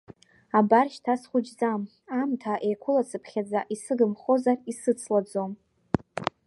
[0.59, 1.81] Абар, шьҭа схәыҷӡам,
[2.15, 5.51] аамҭа еиқәылацыԥхьаӡа исыгымхозар, исыцлаӡом.